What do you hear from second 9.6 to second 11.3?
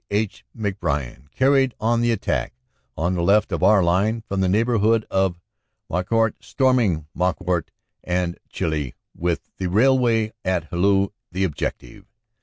railway at Hallu